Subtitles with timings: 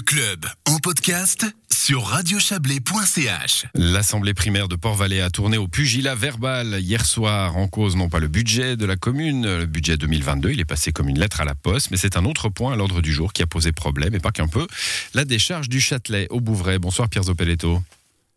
[0.00, 3.66] Le club en podcast sur radiochablais.ch.
[3.74, 8.18] L'assemblée primaire de Port-Valais a tourné au pugilat verbal hier soir en cause non pas
[8.18, 11.44] le budget de la commune, le budget 2022, il est passé comme une lettre à
[11.44, 14.14] la poste, mais c'est un autre point à l'ordre du jour qui a posé problème
[14.14, 14.66] et pas qu'un peu,
[15.12, 16.78] la décharge du Châtelet au Bouvray.
[16.78, 17.82] Bonsoir Pierre Zopeletto.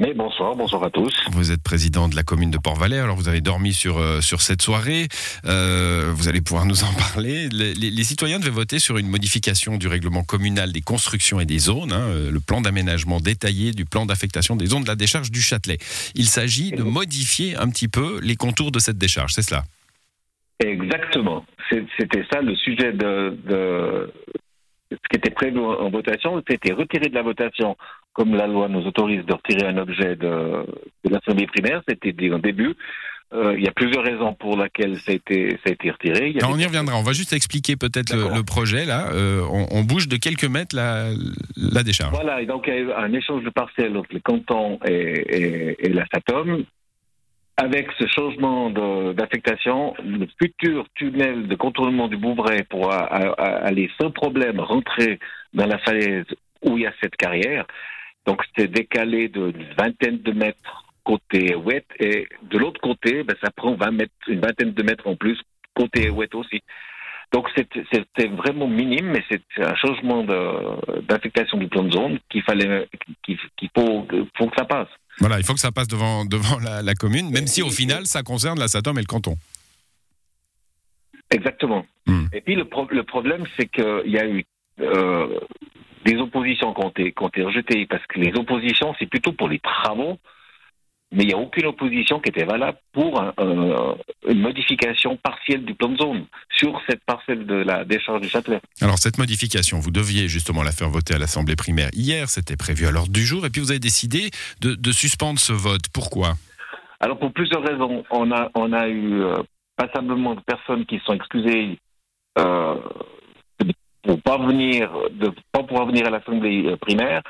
[0.00, 1.12] Mais bonsoir, bonsoir à tous.
[1.32, 4.40] Vous êtes président de la commune de Port-Valais, alors vous avez dormi sur, euh, sur
[4.42, 5.08] cette soirée,
[5.44, 7.48] euh, vous allez pouvoir nous en parler.
[7.48, 11.46] Les, les- les citoyens devaient voter sur une modification du règlement communal des constructions et
[11.46, 14.94] des zones, hein, euh, le plan d'aménagement détaillé du plan d'affectation des zones de la
[14.94, 15.78] décharge du Châtelet.
[16.14, 19.64] Il s'agit de modifier un petit peu les contours de cette décharge, c'est cela?
[20.60, 21.44] Exactement.
[21.98, 24.12] C'était ça le sujet de, de
[24.92, 26.40] ce qui était prévu en votation.
[26.48, 27.76] C'était retiré de la votation,
[28.12, 30.64] comme la loi nous autorise de retirer un objet de,
[31.04, 31.82] de l'assemblée primaire.
[31.88, 32.74] C'était dit au début.
[33.34, 36.30] Euh, il y a plusieurs raisons pour lesquelles ça a été, ça a été retiré.
[36.30, 38.86] Il y a Alors, on y reviendra, on va juste expliquer peut-être le, le projet
[38.86, 39.08] là.
[39.12, 41.10] Euh, on, on bouge de quelques mètres la,
[41.56, 42.14] la décharge.
[42.14, 44.92] Voilà, et donc il y a eu un échange de parcelles entre les cantons et,
[44.92, 46.64] et- et la SATOM.
[47.60, 48.70] Avec ce changement
[49.12, 55.18] d'affectation, le futur tunnel de contournement du Bouvray pourra aller sans problème rentrer
[55.54, 56.24] dans la falaise
[56.62, 57.66] où il y a cette carrière.
[58.28, 63.50] Donc c'est décalé d'une vingtaine de mètres côté ouest et de l'autre côté, ben, ça
[63.50, 65.38] prend 20 mètres, une vingtaine de mètres en plus
[65.74, 66.60] côté ouest aussi.
[67.32, 70.24] Donc c'était vraiment minime, mais c'est un changement
[71.08, 72.86] d'affectation du plan de zone qu'il fallait,
[73.24, 73.38] qu'il
[73.74, 74.06] faut,
[74.36, 74.88] faut que ça passe.
[75.20, 78.04] Voilà, il faut que ça passe devant, devant la, la commune, même si au final
[78.06, 79.36] ça concerne la SATOM et le canton.
[81.30, 81.84] Exactement.
[82.06, 82.26] Hmm.
[82.34, 84.44] Et puis le, pro- le problème, c'est qu'il y a eu
[84.80, 85.40] euh,
[86.04, 89.32] des oppositions qui ont, été, qui ont été rejetées, parce que les oppositions, c'est plutôt
[89.32, 90.18] pour les travaux,
[91.10, 93.96] mais il n'y a aucune opposition qui était valable pour un- un-
[94.28, 98.60] une modification partielle du plan de zone sur cette parcelle de la décharge du Châtelet.
[98.82, 102.86] Alors cette modification, vous deviez justement la faire voter à l'Assemblée primaire hier, c'était prévu
[102.86, 105.88] à l'ordre du jour, et puis vous avez décidé de, de suspendre ce vote.
[105.94, 106.34] Pourquoi?
[107.00, 109.36] Alors pour plusieurs raisons, on a on a eu euh,
[109.76, 111.78] passablement de personnes qui se sont excusées
[112.38, 112.74] euh,
[114.08, 114.38] pour pas
[115.52, 117.22] pas pouvoir venir à l'assemblée euh, primaire.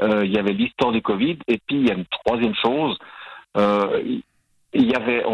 [0.00, 2.96] Euh, il y avait l'histoire du Covid et puis il y a une troisième chose.
[3.56, 4.20] euh,
[4.72, 5.24] il y avait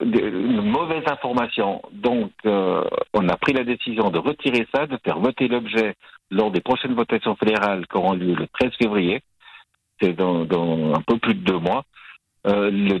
[0.00, 5.46] une mauvaise information, donc on a pris la décision de retirer ça, de faire voter
[5.46, 5.94] l'objet
[6.30, 9.20] lors des prochaines votations fédérales qui auront lieu le 13 février.
[10.00, 11.84] C'est dans, un peu plus de deux mois.
[12.46, 13.00] Le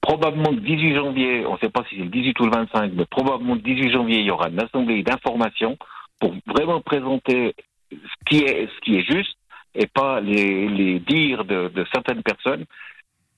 [0.00, 2.92] probablement le 18 janvier, on ne sait pas si c'est le 18 ou le 25,
[2.94, 5.76] mais probablement le 18 janvier, il y aura une assemblée d'information
[6.20, 7.54] pour vraiment présenter
[7.92, 7.96] ce
[8.28, 9.36] qui est, ce qui est juste
[9.74, 12.64] et pas les, les dires de, de certaines personnes.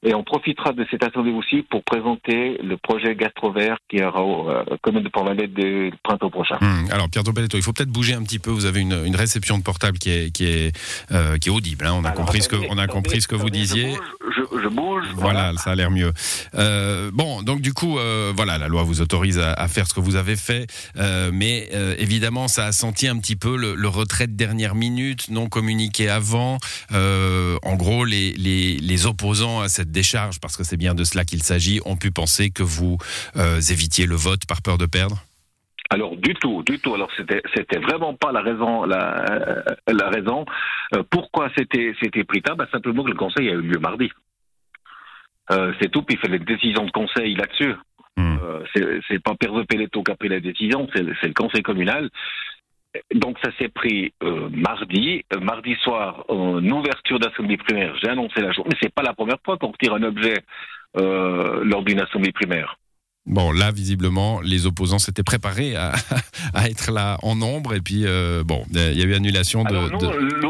[0.04, 4.48] Et on profitera de cette assemblée aussi pour présenter le projet Gastrovert qui aura au
[4.48, 6.56] euh, commune de Port-Valais dès le printemps prochain.
[6.60, 8.50] Hum, Alors Pierre Dobeletto, il faut peut-être bouger un petit peu.
[8.50, 10.70] Vous avez une, une réception de portable qui est, qui est,
[11.10, 11.84] euh, qui est audible.
[11.84, 11.94] hein.
[11.96, 13.92] On a Alors, compris ce que, on a compris ce que vous disiez.
[14.36, 16.12] Je je, bouge, Voilà, ça a l'air mieux.
[16.54, 19.94] Euh, bon, donc du coup, euh, voilà, la loi vous autorise à, à faire ce
[19.94, 20.66] que vous avez fait,
[20.96, 25.28] euh, mais évidemment, ça a senti un petit peu le, le retrait de dernière minute,
[25.30, 26.58] non communiqué avant.
[26.92, 31.24] En gros, les, les, les opposants à cette décharge, parce que c'est bien de cela
[31.24, 32.98] qu'il s'agit, ont pu penser que vous
[33.70, 35.24] évitiez le vote par peur de perdre?
[35.90, 36.94] Alors du tout, du tout.
[36.94, 40.44] Alors c'était c'était vraiment pas la raison la la raison.
[40.94, 44.10] Euh, pourquoi c'était c'était pris tard bah, simplement que le conseil a eu lieu mardi.
[45.50, 46.02] Euh, c'est tout.
[46.02, 47.74] Puis il fait les décisions de conseil là-dessus.
[48.16, 48.36] Hmm.
[48.42, 52.10] Euh, c'est pas Pierre Pelleto qui a pris la décision, c'est le, conseil communal.
[53.14, 57.94] Donc ça s'est pris euh, mardi, Euh, mardi soir en ouverture d'assemblée primaire.
[58.02, 60.38] J'ai annoncé la journée, mais c'est pas la première fois qu'on retire un objet
[60.96, 62.76] euh, lors d'une assemblée primaire.
[63.28, 65.92] Bon, là, visiblement, les opposants s'étaient préparés à,
[66.54, 69.74] à être là en nombre, et puis, euh, bon, il y a eu annulation de...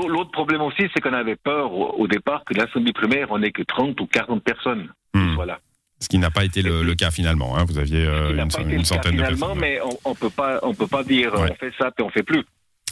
[0.08, 3.62] L'autre problème aussi, c'est qu'on avait peur au, départ que l'assemblée primaire, on n'ait que
[3.62, 4.88] 30 ou 40 personnes.
[5.14, 5.34] Hmm.
[5.34, 5.58] Voilà.
[6.00, 7.58] Ce qui n'a pas été le, le cas finalement.
[7.58, 7.64] hein.
[7.68, 9.60] Vous aviez euh, une, pas une centaine de finalement, personnes.
[9.60, 11.50] mais on, on peut pas, on peut pas dire Ouais.
[11.50, 12.44] on fait ça puis on fait plus.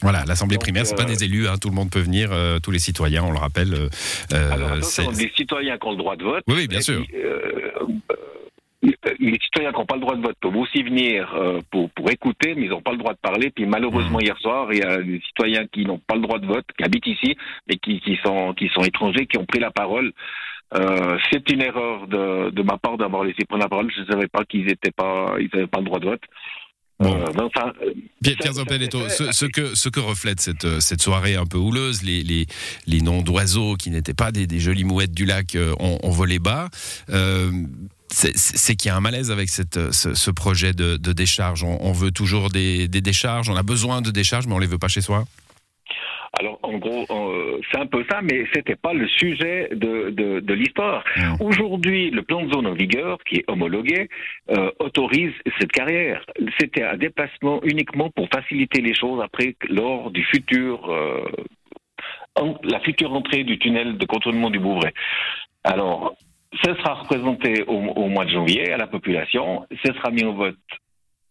[0.02, 2.58] Voilà, l'Assemblée primaire, c'est pas euh, des élus, hein, tout le monde peut venir, euh,
[2.58, 3.72] tous les citoyens, on le rappelle.
[4.32, 6.42] euh, Alors attention, des citoyens qui ont le droit de vote.
[6.48, 7.02] Oui, oui, bien sûr.
[7.06, 7.70] puis, euh,
[9.18, 12.10] les citoyens qui n'ont pas le droit de vote peuvent aussi venir euh, pour, pour
[12.10, 13.50] écouter, mais ils n'ont pas le droit de parler.
[13.50, 14.24] Puis malheureusement, Hmm.
[14.24, 16.84] hier soir, il y a des citoyens qui n'ont pas le droit de vote, qui
[16.84, 17.36] habitent ici,
[17.68, 20.12] mais qui, qui, sont, qui sont étrangers, qui ont pris la parole.
[20.74, 23.90] Euh, c'est une erreur de, de ma part d'avoir laissé prendre la parole.
[23.94, 26.22] Je ne savais pas qu'ils n'étaient pas, ils n'avaient pas le droit de vote.
[26.98, 27.14] Bon.
[27.14, 27.92] Euh, mais enfin, euh,
[28.22, 31.36] Pierre, ça- Pierre ça Zoppel-Eto, fait- ce, ce que, ce que reflète cette, cette soirée
[31.36, 32.46] un peu houleuse, les, les,
[32.86, 36.68] les noms d'oiseaux qui n'étaient pas des, des jolies mouettes du lac ont, volé bas.
[37.10, 37.50] Euh,
[38.10, 41.62] c'est- qu'il y a un malaise avec cette, euh, ce, ce projet de, de décharge.
[41.64, 44.66] On, on veut toujours des, des décharges, on a besoin de décharges, mais on les
[44.66, 45.24] veut pas chez soi.
[46.38, 50.40] Alors, en gros, euh, c'est un peu ça, mais c'était pas le sujet de, de,
[50.40, 51.02] de l'histoire.
[51.40, 54.08] Aujourd'hui, le plan de zone en vigueur, qui est homologué,
[54.50, 56.20] euh, autorise cette carrière.
[56.60, 61.24] C'était un déplacement uniquement pour faciliter les choses après, lors du futur, euh,
[62.34, 64.92] en- la future entrée du tunnel de contournement du Bouvray.
[65.64, 66.16] Alors,
[66.52, 69.66] ce sera représenté au, au mois de janvier à la population.
[69.84, 70.56] Ce sera mis au vote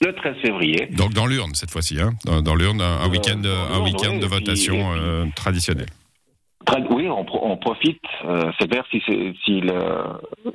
[0.01, 0.87] le 13 février.
[0.97, 4.19] Donc dans l'urne cette fois-ci, hein dans, dans l'urne, un, Euh, week-end, un week-end oui,
[4.19, 5.87] de votation puis- euh, traditionnel.
[6.65, 8.01] Tra- Oui, on, pro- on profite.
[8.25, 8.99] Euh, c'est vers si,
[9.61, 9.73] le,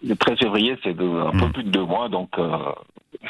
[0.02, 0.94] le 13 février, c'est un
[1.30, 1.52] peu Mm.
[1.52, 2.50] plus de deux mois, donc euh,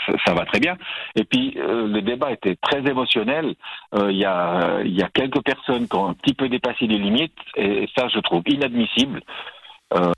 [0.06, 0.77] ça, ça va très bien.
[1.15, 3.55] Et puis euh, le débat était très émotionnel.
[3.94, 6.99] Il y, a, il y a quelques personnes qui ont un petit peu dépassé les
[6.99, 9.21] limites, et ça, je trouve inadmissible.
[9.92, 10.12] Euh,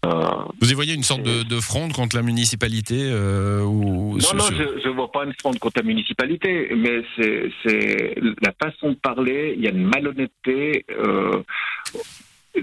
[0.60, 4.36] Vous y voyez une sorte de, de fronde contre la municipalité euh, ou non, ce-
[4.36, 8.90] non, ce- je ne vois pas une fronde contre la municipalité, mais c'est la façon
[8.90, 9.54] de parler.
[9.56, 10.84] Il y a une malhonnêteté.
[10.90, 11.42] Euh,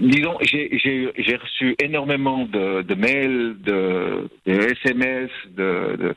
[0.00, 0.70] disons, j'ai-
[1.36, 4.52] reçu énormément de, de mails, de, de
[4.84, 6.14] SMS, de,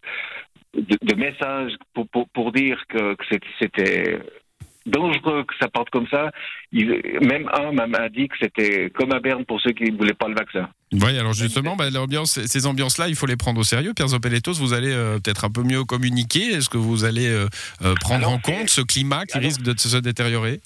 [1.16, 3.16] messages pour, pour, pour dire que,
[3.60, 4.20] c'était
[4.86, 6.32] dangereux que ça parte comme ça.
[6.72, 10.14] Il- même un m'a dit que c'était comme à Berne pour ceux qui ne voulaient
[10.14, 10.70] pas le vaccin.
[10.92, 11.86] Oui, alors justement, bah,
[12.26, 13.94] ces ambiances-là, il faut les prendre au sérieux.
[13.96, 16.52] Pierre Zopeletos, vous allez euh, peut-être un peu mieux communiquer.
[16.54, 17.48] Est-ce que vous allez euh,
[17.84, 20.60] euh, prendre Alors, en compte ce climat qui alors- risque de se détériorer?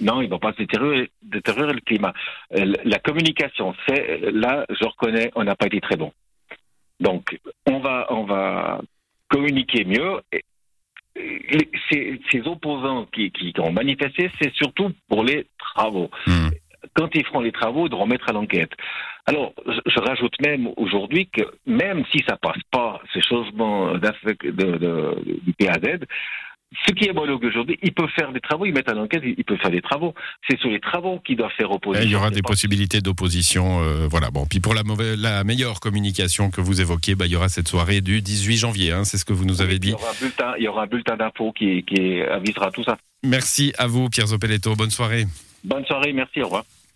[0.00, 2.12] Non, il ne va pas se détériorer, détériorer le climat.
[2.50, 6.12] La communication, c'est là, je reconnais, on n'a pas été très bon.
[6.98, 8.80] Donc, on va, on va
[9.28, 10.20] communiquer mieux.
[10.32, 10.42] Et-
[11.52, 16.10] et Ces, ces opposants qui, qui ont manifesté, c'est surtout pour les travaux.
[16.26, 16.48] Hmm.
[16.94, 18.72] Quand ils feront les travaux, ils devront mettre à l'enquête.
[19.26, 24.44] Alors, je, je rajoute même aujourd'hui que même si ça passe pas, ces changements d'affect-
[24.46, 26.00] de, de- du PAZ,
[26.86, 29.34] ce qui est homologue aujourd'hui, ils peuvent faire des travaux, ils mettent à l'enquête, ils
[29.38, 30.14] ils peuvent faire des travaux.
[30.48, 32.06] C'est sur les travaux qu'ils doivent faire opposition.
[32.06, 33.82] Il y aura des possibilités d'opposition.
[33.82, 34.30] euh, voilà.
[34.30, 37.48] Bon, puis pour la, mauvaise, la meilleure communication que vous évoquez, bah, il y aura
[37.48, 38.92] cette soirée du 18 janvier.
[38.92, 39.90] hein, c'est ce que vous nous avez Il dit.
[39.90, 42.96] y aura un bulletin, il y aura un bulletin d'info qui, qui avisera tout ça.
[43.22, 44.74] Merci à vous, Pierre Zopeletto.
[44.74, 45.26] Bonne soirée.
[45.64, 46.64] Bonne soirée, merci, au revoir.